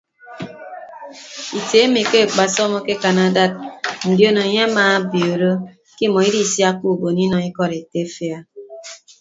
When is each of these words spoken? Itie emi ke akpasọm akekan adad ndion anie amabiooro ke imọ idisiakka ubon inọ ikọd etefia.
Itie 1.57 1.79
emi 1.85 2.01
ke 2.09 2.17
akpasọm 2.25 2.71
akekan 2.79 3.17
adad 3.27 3.51
ndion 4.09 4.37
anie 4.41 4.61
amabiooro 4.67 5.51
ke 5.95 6.03
imọ 6.05 6.19
idisiakka 6.27 6.85
ubon 6.93 7.17
inọ 7.25 7.37
ikọd 7.49 7.71
etefia. 7.79 8.37